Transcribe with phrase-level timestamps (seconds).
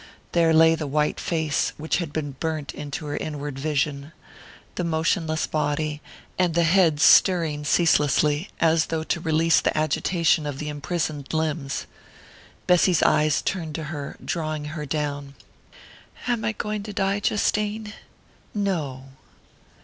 [0.31, 4.13] There lay the white face which had been burnt into her inward vision
[4.73, 6.01] the motionless body,
[6.39, 11.85] and the head stirring ceaselessly, as though to release the agitation of the imprisoned limbs.
[12.65, 15.35] Bessy's eyes turned to her, drawing her down.
[16.25, 17.93] "Am I going to die, Justine?"
[18.55, 19.05] "No."